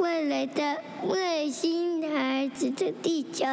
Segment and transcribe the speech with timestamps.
[0.00, 0.62] 未来的
[1.08, 3.44] 外星孩子的地球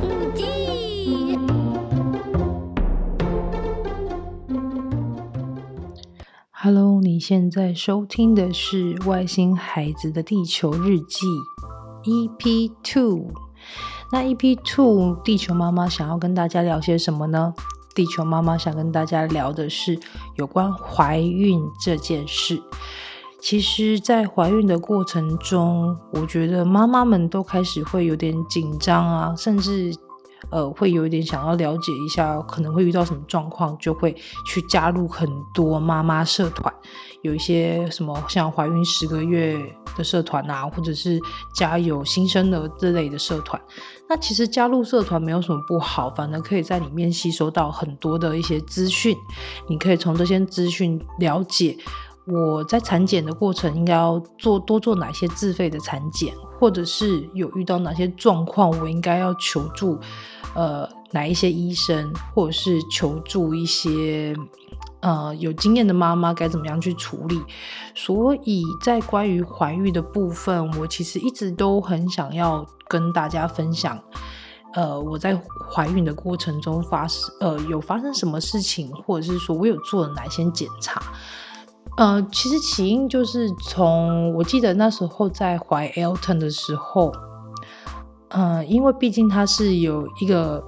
[0.00, 1.36] 母地。
[6.52, 11.26] Hello，你现在收听的是《外星孩子的地球日记》
[12.04, 13.32] EP Two。
[14.12, 17.52] 那 EP Two，地球妈妈想要跟大家聊些什么呢？
[17.96, 19.98] 地球妈妈想跟大家聊的是
[20.36, 22.62] 有关怀孕这件事。
[23.40, 29.94] 其实，在怀孕的过程中，我觉得妈妈们都开始会有点紧张啊，甚至
[30.50, 36.72] 呃会有一点想要了解一下可能会遇到什么状况，就会去加入很多妈妈社团，
[37.22, 39.56] 有一些什么像怀孕十个月
[39.96, 41.20] 的社团啊，或者是
[41.54, 43.60] 家有新生儿之类的社团。
[44.08, 49.16] 那其实加入社团没有什么不好，反而可以在里面吸收到很多的一些资讯，
[49.68, 51.76] 你可以从这些资讯了解。
[52.30, 59.98] 我在产检的过程应该要做多做哪些自费的产检，或者是有遇到哪些状况，我应该要求助
[60.54, 64.36] 呃哪一些医生，或者是求助一些
[65.00, 67.40] 呃有经验的妈妈该怎么样去处理。
[67.94, 73.98] 所以在关于怀孕的部分，我其实一直都很想要跟大家分享，
[74.74, 75.34] 呃我在
[75.70, 81.00] 怀孕的过程中发生呃有发生什么事情，或者是说我有做了哪些检查。
[81.98, 87.12] 呃，其实起因就是从我记得那时候在怀 Elton 的时候，
[88.28, 90.62] 呃，因为毕竟他是有一个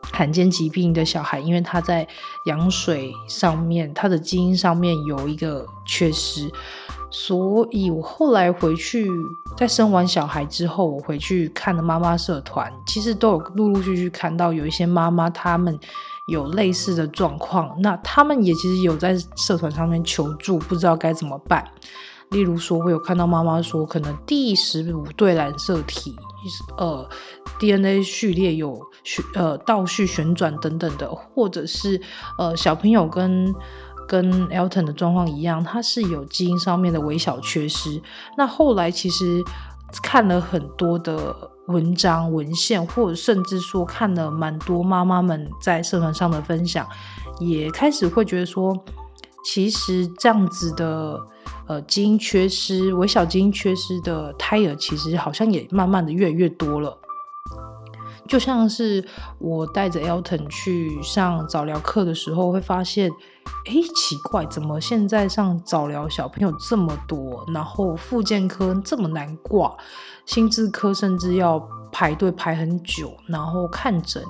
[0.00, 2.08] 罕见疾病的小孩，因为他在
[2.46, 6.50] 羊水上面，他的基因上面有一个缺失，
[7.12, 9.08] 所以我后来回去
[9.56, 15.78] 在生完小孩之后，我回去看了妈妈社团，其实都有陆陆续续看到有一些妈妈她们。
[16.26, 21.68] 有类似的状况，那他们也其实有在社团上面求助，不知道该怎么办。
[22.30, 26.14] 例如说，我有看到妈妈说，可能第十五对染色体，
[26.78, 27.06] 呃
[27.58, 32.00] ，DNA 序列有序呃倒序旋转等等的，或者是
[32.38, 33.52] 呃小朋友跟
[34.06, 38.02] 跟 Elton 的状况一样，他是有基因上面的微小缺失。
[38.36, 39.42] 那后来其实
[40.02, 41.50] 看了很多的。
[41.68, 46.84] 文章、文献，或者甚至说看了蛮多妈妈们在社团上的分享，
[47.38, 48.76] 也开始会觉得说，
[49.44, 51.18] 其实这样子的
[51.68, 56.98] 呃基因缺失、微小基因缺失的胎儿，其实好像也慢慢的越来越多了。
[58.32, 59.04] 就像是
[59.38, 63.10] 我带着 Elton 去上早疗课的时候，会发现，
[63.66, 69.76] 哎，奇怪，怎么现在上早疗小朋友这么多，然后复健科这么难挂，
[70.24, 71.62] 心智科甚至要
[71.92, 74.24] 排队排很久，然后看诊，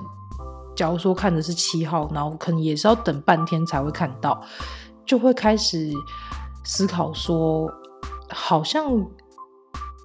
[0.75, 4.43] 假如说看的是七号，然后可能也是要等半天才会看到，
[5.05, 5.89] 就会开始
[6.65, 7.71] 思考说，
[8.27, 8.83] 好像。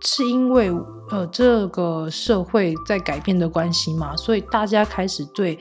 [0.00, 0.70] 是因为
[1.10, 5.58] 呃这个社会在改变的关系嘛，所以大家开始对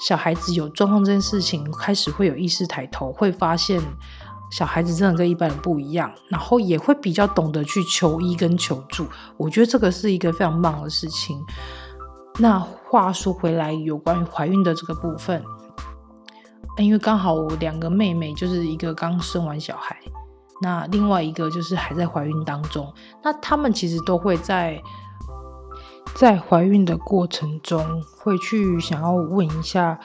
[0.00, 3.80] 小孩子有状况这件事情开始会有意识抬头，会发现
[4.50, 9.06] 小孩子真的跟一般人不一样，然后也会比较懂得去求医跟求助。
[9.36, 11.38] 我觉得这个是一个非常棒的事情。
[12.38, 15.42] 那话说回来，有关于怀孕的这个部分，
[16.78, 19.96] 因为刚好我两个妹妹就是一个刚生完小孩。
[20.60, 22.92] 那另外一个就是还在怀孕当中，
[23.22, 24.82] 那他们其实都会在
[26.16, 29.96] 在怀孕的过程中会去想要问一下，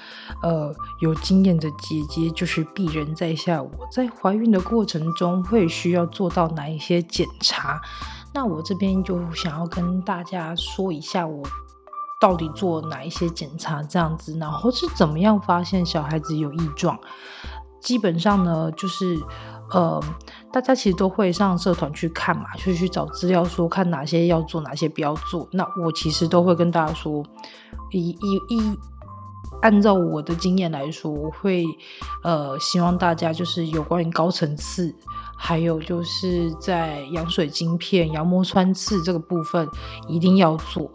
[0.43, 7.81] 呃，有经验的姐姐就是鄙人在下，我在怀孕的过程中会需要做到哪一些检查？
[8.31, 11.41] 那我这边就想要跟大家说一下，我
[12.21, 16.99] 到底做哪一些检查这样子，然后是怎么样发现小孩子有异状？
[17.81, 19.19] 基本上呢，就是。
[19.71, 19.99] 呃，
[20.53, 25.49] 大家其实都会上社团去看嘛，就去找资料，说看哪些要做，哪些不要做。
[25.51, 27.25] 那我其实都会跟大家说，
[27.91, 28.77] 一、一、一，
[29.63, 31.65] 按照我的经验来说，我会
[32.23, 34.93] 呃，希望大家就是有关于高层次，
[35.35, 39.67] 还有就是在羊水晶片、羊膜穿刺这个部分
[40.07, 40.91] 一定要做。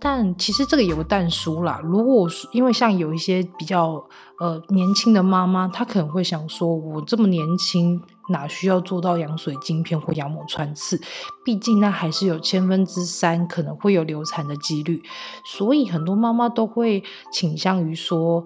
[0.00, 4.02] 但其实这个有个但书啦，如果因为像有一些比较
[4.40, 8.02] 呃年轻的妈妈，她可能会想说，我这么年轻，
[8.32, 11.00] 哪需要做到羊水晶片或羊膜穿刺？
[11.44, 15.00] 毕竟那还是有千分之三可能会有流产的几率，
[15.46, 18.44] 所以很多妈妈都会倾向于说，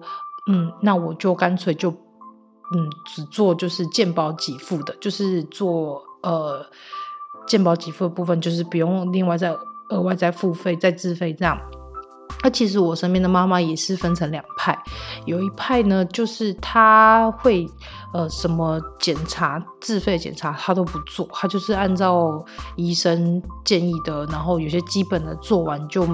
[0.51, 6.63] 嗯，那我就干脆就嗯只做就是健保给付的，就是做呃
[7.47, 9.55] 健保给付的部分，就是不用另外再。
[9.89, 11.57] 额外再付费、再自费这样，
[12.43, 14.77] 那其实我身边的妈妈也是分成两派，
[15.25, 17.67] 有一派呢，就是她会
[18.13, 22.43] 呃什么检查自费检查她都不做，她就是按照
[22.75, 26.05] 医生建议的，然后有些基本的做完就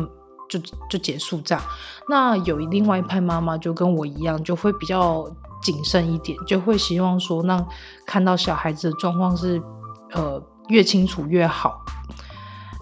[0.49, 0.59] 就
[0.89, 1.63] 就结束这样。
[2.07, 5.29] 那有另外一派妈妈就跟我一样，就会比较
[5.61, 7.65] 谨慎一点，就会希望说，让
[8.05, 9.61] 看到小孩子的状况是
[10.13, 11.79] 呃越清楚越好。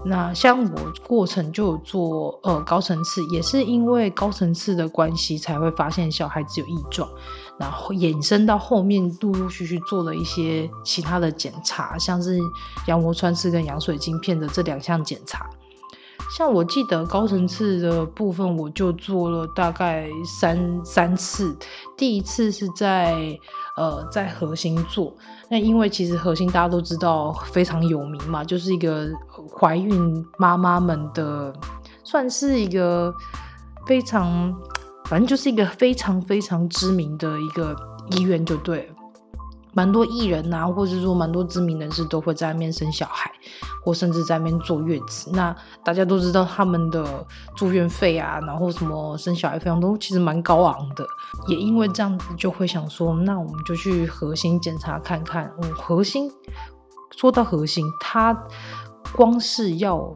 [0.04, 7.08] 那像我过程就有做呃高层次，也是因为高层次的关系才会发现小孩子有异状，
[7.60, 12.40] 然后衍生到后面陆陆续续做了一些其他的检查，像是
[12.88, 15.48] 羊膜穿刺跟羊水晶片的这两项检查。
[16.38, 21.56] 像我记得高层次的部分，我就做了大概三三次。
[21.98, 23.38] 第一次是在
[23.76, 25.14] 呃在核心做，
[25.52, 29.10] 那因为其实核心大家都知道非常有名嘛，就是一个
[29.54, 31.54] 怀孕妈妈们的，
[32.06, 33.14] 算是一个
[33.86, 34.56] 非常，
[35.10, 37.76] 反正就是一个非常非常知名的一个
[38.12, 38.96] 医院就对了。
[39.74, 43.32] 蛮多艺人啊，或者说蛮多知名人士都会在那边生小孩，
[43.84, 45.32] 或甚至在那边坐月子。
[45.32, 47.26] 那大家都知道他们的
[47.56, 51.06] 住院费啊，然后什么生小孩费用都其实蛮高昂的。
[51.48, 55.50] 也因为这样子，就会想说，那我们就去核心检查看看。
[55.62, 56.30] 嗯，核心
[57.16, 58.38] 说到核心，它
[59.16, 60.14] 光是要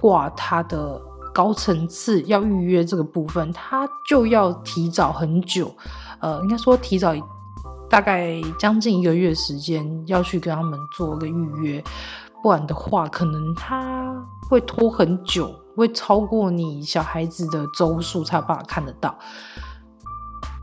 [0.00, 0.98] 挂它的
[1.34, 5.70] 高层次要预约这个部分，它就要提早很久。
[6.20, 7.14] 呃，应该说提早。
[7.90, 11.82] 大概将近一个月时间要去跟他们做个预约，
[12.40, 14.14] 不然的话，可能他
[14.48, 19.18] 会拖很久，会超过你小孩子的周数才有办法看得到。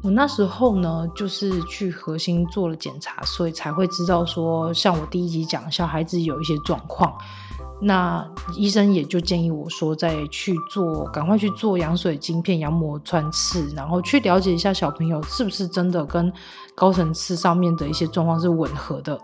[0.03, 7.13] 我那时候呢，就是去核心做了检查，所以才会知道说，像我第一集讲，小孩子有一些状况。
[7.79, 16.33] 那医生也就建议我说，再去做，赶快去做羊水晶片、羊膜穿刺，然后去了解一下小朋友是不是真的跟
[16.73, 19.19] 高层次上面的一些状况是吻合的。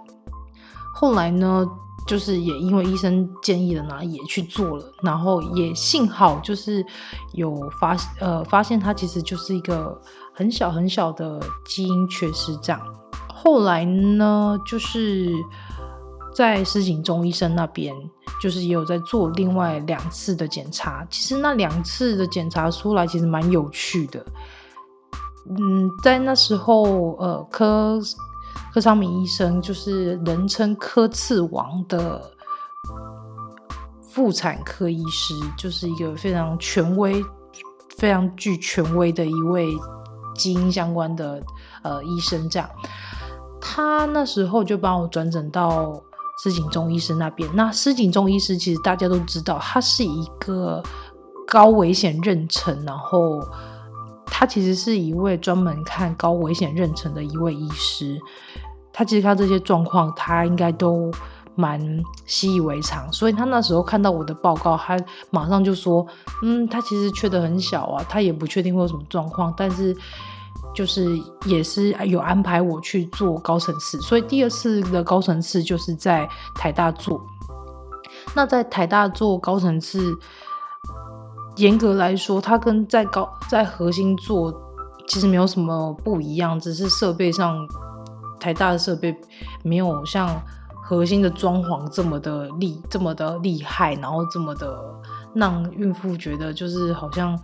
[0.93, 1.65] 后来呢，
[2.05, 6.85] 就是也因为医生建议的呢，也去做了，然后也幸好就是
[7.31, 9.99] 有发呃发现他其实就是一个
[10.31, 12.79] 很小很小的基因缺失这样。
[13.27, 15.33] 后来呢，就是。
[16.35, 17.95] 在施景中医生那边，
[18.41, 21.05] 就是也有在做另外两次的检查。
[21.09, 24.25] 其实那两次的检查出来，其实蛮有趣的。
[25.47, 27.99] 嗯，在那时候，呃，柯
[28.73, 32.31] 柯昌明医生就是人称“柯次王”的
[34.01, 37.23] 妇产科医师，就是一个非常权威、
[37.97, 39.71] 非常具权威的一位
[40.33, 41.43] 基因相关的
[41.83, 42.49] 呃医生。
[42.49, 42.67] 这样，
[43.61, 46.01] 他那时候就帮我转诊到。
[46.43, 50.83] 施景中医师那边，那施景中医师其实大家都知道，他是一个
[51.47, 53.39] 高危险妊娠，然后
[54.25, 58.19] 他其实是一位专门看高危险妊娠的一位医师。
[58.91, 61.09] 他其实他这些状况，他应该都
[61.55, 61.79] 蛮
[62.25, 64.99] 习以为常，所以他那时候看到我的报告，他
[65.29, 66.05] 马上就说
[66.43, 69.95] ：“嗯，他其实缺得很小啊，他也不确定会有什么状况，但是。”
[70.73, 77.21] 就是也是有安排我去做高层次，所以第二次的高层次就是在台大做。
[78.35, 80.17] 那在台大做高层次，
[81.57, 84.53] 严格来说，它跟在高在核心做
[85.07, 87.55] 其实没有什么不一样，只是设备上
[88.39, 89.15] 台大的设备
[89.63, 90.41] 没有像
[90.83, 94.83] 核心的装潢这么的厉这么的厉害，然后这么的
[95.35, 97.39] 让孕妇觉得就是好像。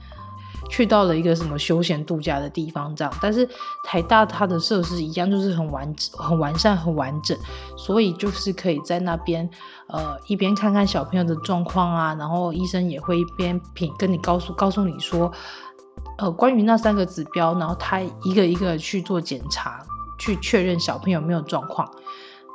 [0.70, 3.48] 去到了一个什么休闲度假的地方，这样，但是
[3.84, 7.38] 台大它的设施一样，就是很完很完善、很完整，
[7.76, 9.50] 所以就是可以在那边，
[9.88, 15.32] 呃，一边看看小朋友的状况啊，然后医生也会一边品跟你告诉告诉你说，
[16.18, 19.84] 呃，关于那三个指标，然后他一个一个去做检查，
[20.18, 21.90] 去确认小朋友没有状况。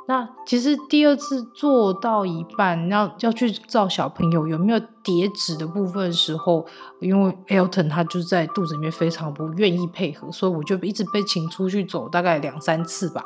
[0.07, 6.65] 那其实第二次做到一半，要要去照小朋友有没有叠纸的部分的时候，
[6.99, 13.25] 因为 Elton 他就在肚子里面非常不愿意配合，所以我就一直被请出去走大概两三次吧。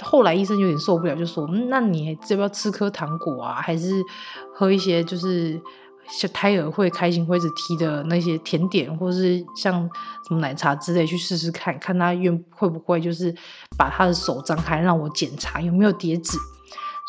[0.00, 3.60] 后来医生有点受不了，就说：“，那你要不要吃颗糖果啊？
[3.60, 4.02] 还是
[4.54, 5.60] 喝一些就是？”
[6.10, 9.82] 小胎儿会开心会一直提的那些甜点，或是像
[10.26, 13.34] 什么奶茶之类，去试试看看他愿会不会就是
[13.76, 16.38] 把他的手张开让我检查有没有叠纸。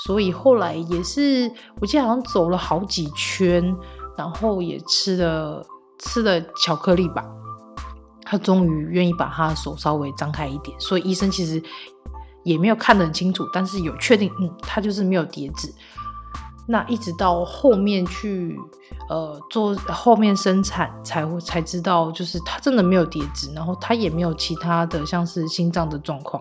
[0.05, 1.51] 所以后来也是，
[1.81, 3.75] 我记得好像走了好几圈，
[4.17, 5.65] 然后也吃了
[5.99, 7.25] 吃了巧克力吧，
[8.23, 10.77] 他终于愿意把他的手稍微张开一点。
[10.79, 11.61] 所以医生其实
[12.43, 15.69] 也没有看得很清楚，但是有确定，嗯，他就是没有叠纸。
[16.71, 18.55] 那一直到后面去
[19.09, 26.39] 呃做后面生产才会才知道，就是他真的没有叠脂，然后他也没有其他的像是心脏的状况。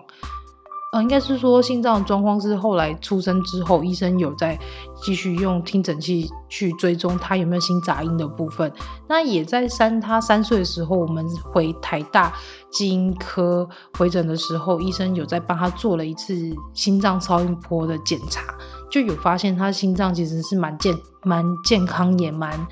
[0.91, 4.57] 呃，应该是说心脏的状况是后来出生之后，医生有在
[5.03, 8.73] 继续用听诊器去追踪他有没有心杂音的部分。
[9.07, 12.33] 那也在三他三岁的时候，我们回台大
[12.71, 13.69] 基因科
[13.99, 16.33] 回诊的时候，医生有在帮他做了一次
[16.73, 18.41] 心脏超音波的检查，
[18.89, 22.67] 就有发现他心脏其实是蛮健蛮健康，也蛮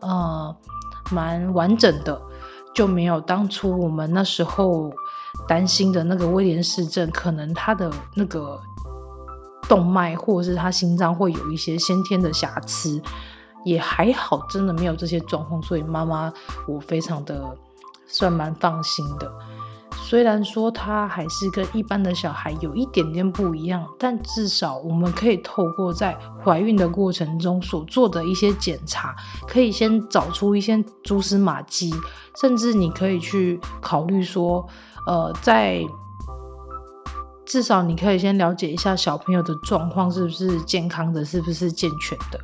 [0.00, 0.54] 呃
[1.10, 2.20] 蛮完整的，
[2.74, 4.92] 就没有当初我们那时候。
[5.48, 8.60] 担心的那个威廉氏症，可能他的那个
[9.68, 13.00] 动脉或者是他心脏会有一些先天的瑕疵，
[13.64, 16.32] 也还好，真的没有这些状况，所以妈妈
[16.66, 17.56] 我非常的
[18.06, 19.32] 算蛮放心的。
[20.12, 26.14] 虽然说他还是跟一般的小孩有一点点不一样，但至少我们可以透过在
[26.44, 29.16] 怀孕的过程中所做的一些检查，
[29.48, 31.94] 可以先找出一些蛛丝马迹，
[32.38, 34.68] 甚至你可以去考虑说。
[35.06, 35.82] 呃，在
[37.46, 42.38] 至少你可以先了解一下小朋友的状况是不是健康的，是不是健全的。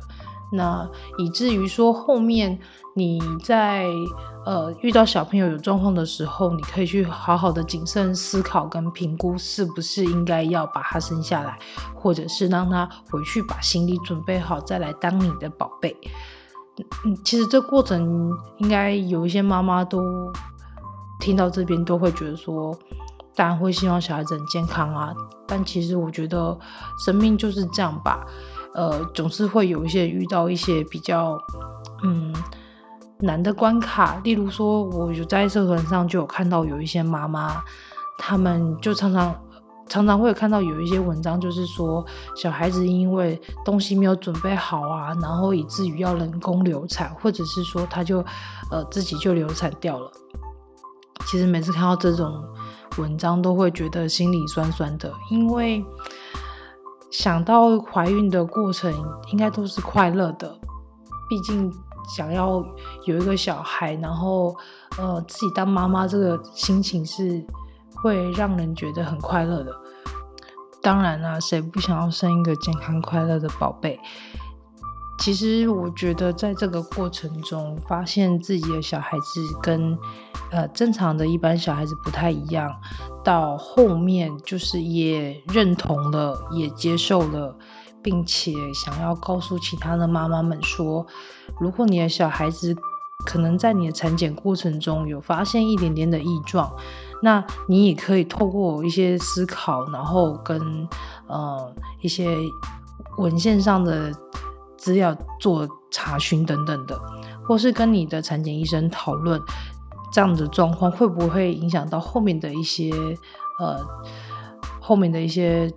[0.51, 2.59] 那以至于说后面
[2.95, 3.85] 你在
[4.45, 11.57] 呃遇到小朋友有状况的时候，你可以去好好的谨慎思考跟评估，是不是应该要把他生下来，
[11.95, 15.95] 或者是让他回去把行李准备好再来当你的宝贝。
[17.05, 19.99] 嗯，其实这过程应该有一些妈妈都。
[21.21, 22.73] 听到这边都会觉得说，
[23.35, 25.13] 当然会希望小孩子很健康啊。
[25.45, 26.57] 但其实我觉得
[26.97, 28.25] 生命就是这样吧，
[28.73, 31.37] 呃，总是会有一些遇到一些比较
[32.03, 32.33] 嗯
[33.19, 34.19] 难的关卡。
[34.23, 37.61] 例如说，我有在社团上就有看到有一些妈妈，
[38.17, 39.35] 他们就常常
[39.87, 48.23] 常常会看到有一些文章，就是说小孩子因为东西没有准备好啊，然后以至于要人工流产，或者是说他就
[48.69, 50.11] 呃自己就流产掉了。
[51.25, 52.43] 其实每次看到这种
[52.97, 55.83] 文章，都会觉得心里酸酸的，因为
[57.11, 58.93] 想到怀孕的过程
[59.31, 60.59] 应该都是快乐的，
[61.27, 61.71] 毕竟
[62.15, 62.63] 想要
[63.05, 64.55] 有一个小孩，然后
[64.97, 67.45] 呃自己当妈妈，这个心情是
[67.95, 69.75] 会让人觉得很快乐的。
[70.81, 73.99] 当然啦，谁不想要生一个健康快乐的宝贝？
[75.19, 79.95] 其实我觉得，在这个过程中，发现自己的小孩子跟
[80.49, 82.73] 呃正常的一般小孩子不太一样，
[83.21, 87.53] 到后面就是也认同了，也接受了，
[88.01, 91.05] 并且想要告诉其他的妈妈们说，
[91.59, 92.73] 如果你的小孩子
[93.25, 96.73] 可能在你的产检过程中有发现一点点的异状，
[97.21, 100.87] 那你也可以透过一些思考，然后跟
[101.27, 102.37] 呃一些
[103.17, 104.11] 文献上的。
[104.79, 106.99] 资料做查询等等的，
[107.45, 109.39] 或是跟你的产检医生讨论
[110.11, 112.91] 这样的状况会不会影响到后面的一些
[113.59, 113.77] 呃
[114.81, 115.71] 后面的一些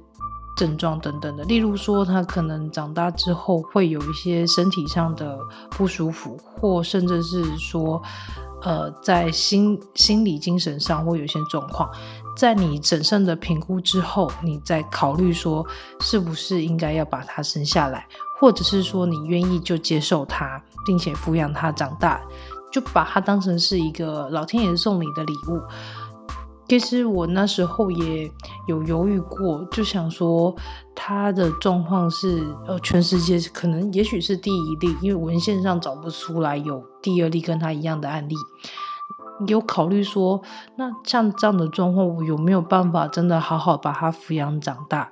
[0.57, 5.39] 症状等等的，例如说他可能长大之后会有一些身体上的
[5.71, 8.01] 不舒服，或甚至是说
[8.63, 11.91] 呃在心心理精神上会有一些状况，
[12.37, 15.67] 在你审慎的评估之后，你再考虑说
[16.01, 18.07] 是不是应该要把他生下来。
[18.43, 22.21] 或者是说你愿意就接受他，并且抚养他长大，
[22.73, 25.63] 就把他当成是一个老天爷送你的礼物。
[26.69, 28.29] 其实我那时候也
[28.67, 30.53] 有犹豫过，就想说
[30.93, 38.35] 他的状况是呃全世界可能也许是第一例，因为文献上找不出来有第二例跟他一样的案例。
[39.47, 40.43] 有考虑说，
[40.77, 45.11] 那像这样的状况，我有没有办法真的好好把他抚养长大？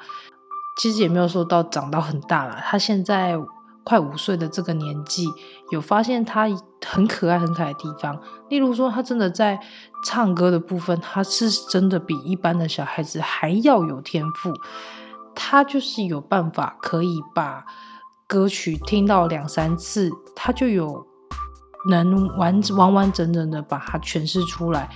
[0.77, 3.37] 其实也没有说到长到很大了，他现在
[3.83, 5.27] 快五岁的这个年纪，
[5.71, 6.47] 有发现他
[6.87, 8.21] 很可爱、很可爱的地方。
[8.49, 9.59] 例如说，他真的在
[10.05, 14.53] 唱歌的部分，他是真的比一般的小孩子还要有天赋。
[15.35, 17.65] 他就是有办法可以把
[18.27, 21.07] 歌曲听到两三次，他就有
[21.89, 24.91] 能完完完整整的把它诠释出来。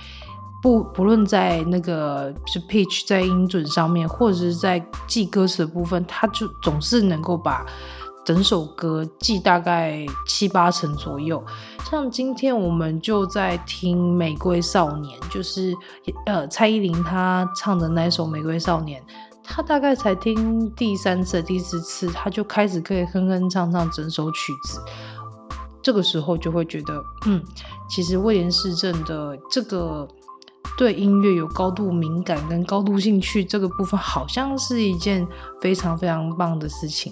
[0.61, 7.63] 不不论在那个是 pitch 在音准上面，或者是在记歌词的部分，他就总是能够把
[8.25, 11.43] 整首歌记大概七八成左右。
[11.87, 15.75] 像今天我们就在听《玫瑰少年》，就是
[16.25, 18.99] 呃蔡依林她唱的那首《玫瑰少年》，
[19.43, 24.81] 他大概才听第三次、第四次，他就开始可以哼哼唱唱整首曲子。
[25.83, 27.39] 这个时候就会觉得，嗯，
[27.87, 30.07] 其实威廉市政的这个。
[30.77, 35.25] 对音乐有高度敏感跟高度兴趣，这个部分好像是一件
[35.61, 37.11] 非常非常棒的事情。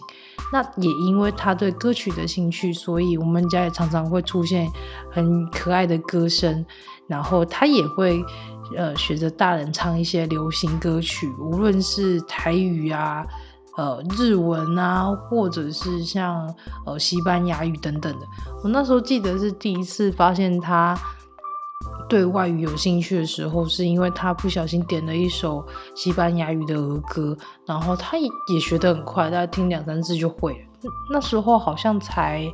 [0.51, 4.69] 那也因为他对歌曲的兴趣，所以我们家也常常会出现
[5.10, 6.65] 很可爱的歌声。
[7.07, 8.24] 然后他也会
[8.75, 13.25] 呃学着大人唱一些流行歌曲，无论是台语啊、
[13.77, 16.53] 呃日文啊，或者是像
[16.86, 18.25] 呃西班牙语等等的。
[18.63, 20.98] 我那时候记得是第一次发现他。
[22.10, 30.91] 对外语有兴趣的时候，是因为他不小心点了一首西班牙语的儿歌，然后他也也学得很快，大概听两三次就会了。
[31.10, 32.51] 那时候好像才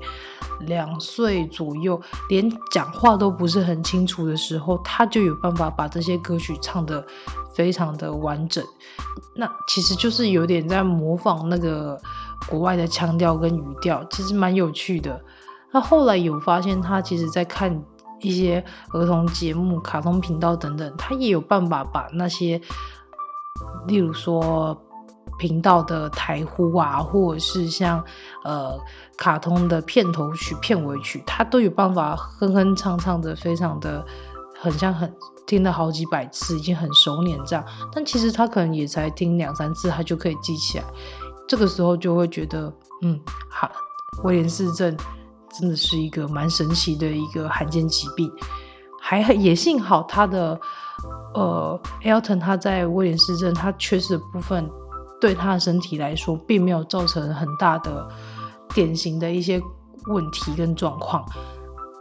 [0.62, 7.04] 两岁左右，连讲话都不是很清楚的时候，他就有办法把这些歌曲唱得
[7.54, 8.64] 非常的完整。
[9.36, 12.00] 那其实就是有点在模仿那个
[12.48, 15.20] 国外的腔调跟语调，其实蛮有趣的。
[15.72, 17.84] 他后来有发现，他其实在看。
[18.22, 22.60] 一些儿童节目、卡通频道等等，他也有办法把那些，
[23.88, 24.80] 例如说
[25.38, 28.04] 频道的台呼啊，或者是像
[28.44, 28.78] 呃
[29.18, 34.06] 卡通的片头曲、片尾曲，他都有办法哼哼唱唱的，非常的
[34.60, 35.14] 很像很
[35.48, 37.66] 听了好几百次，已经很熟练这样。
[37.94, 40.84] 但其实他可能也才听两三次，他就可以记起来。
[41.48, 42.72] 这个时候就会觉得，
[43.02, 43.72] 嗯，好，
[44.24, 44.96] 威廉氏症。
[45.58, 48.32] 真的是一个蛮神奇的一个罕见疾病，
[49.02, 50.60] 还也幸好他的
[51.34, 54.70] 呃，Elton 他在威廉斯镇他缺失的部分，
[55.20, 58.08] 对他的身体来说并没有造成很大的
[58.74, 59.62] 典型的一些
[60.08, 61.26] 问题跟状况，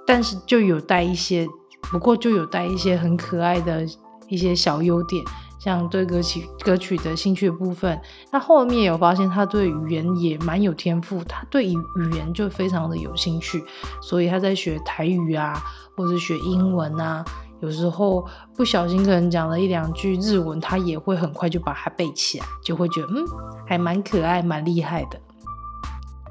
[0.07, 1.47] 但是就有带一些，
[1.91, 3.87] 不过就有带一些很可爱的
[4.29, 5.25] 一些小优点。
[5.69, 8.01] 像对歌曲歌曲的兴趣部分，
[8.33, 13.63] 他后面有发现他对语言也蛮有天赋，他对语语言就非常的有兴趣，
[14.01, 15.63] 所以他在学台语啊，
[15.95, 17.23] 或者学英文啊，
[17.61, 23.27] 有时候不小心可能讲了一两句日文，他也会很快就把它背起来，就会觉得嗯，
[23.67, 25.21] 还蛮可爱，蛮厉害的。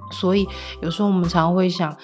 [0.09, 0.49] 所以
[0.81, 1.95] 有时候我们常会想。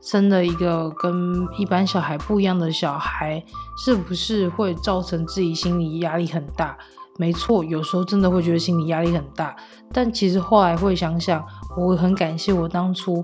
[0.00, 3.42] 生了一个跟一般小孩不一样的小孩，
[3.76, 6.76] 是不是会造成自己心理压力很大？
[7.18, 9.54] 没错，有时候真的会觉得心理压力很大。
[9.92, 11.44] 但其实后来会想想，
[11.76, 13.22] 我很感谢我当初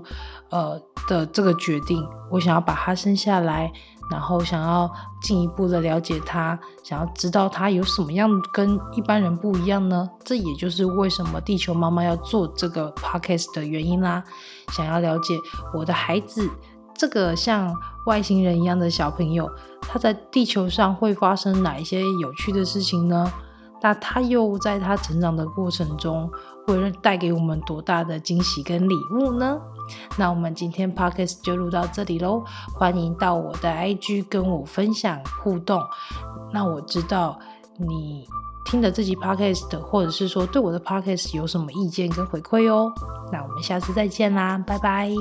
[0.51, 3.71] 呃的这个决定，我想要把他生下来。
[4.09, 4.89] 然后想要
[5.21, 10.09] 进一步的了解他，想要知道他有什么样跟一般人不一样呢？
[10.23, 14.23] 这也就是为什么地球妈妈要做这个 podcast 的原因啦。
[14.71, 15.37] 想要了解
[15.73, 16.49] 我的孩子，
[16.93, 17.73] 这个像
[18.05, 19.49] 外星人一样的小朋友，
[19.81, 23.31] 他在地球上会发生哪一些有趣的事情呢？
[23.81, 26.27] 那他又在他成长的过程中，
[26.65, 29.59] 会带给我们多大的惊喜跟礼物呢？
[30.17, 35.83] 那我们今天 podcast 就录到这里喽，欢迎到我的 IG 跟我分享互动。
[36.51, 37.37] 那我知道
[37.77, 38.25] 你
[38.65, 42.91] 听的这集 podcast，或者是说对我的 podcast 有什么意见跟回馈哦。
[43.31, 45.11] 那我们下次再见啦，拜拜。